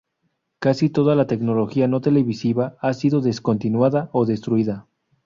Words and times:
Casi 0.57 0.89
toda 0.89 1.13
la 1.15 1.27
tecnología 1.27 1.87
no 1.87 2.01
televisiva 2.01 2.75
ha 2.81 2.95
sido 2.95 3.21
descontinuada 3.21 4.09
o 4.13 4.25
destruida. 4.25 4.87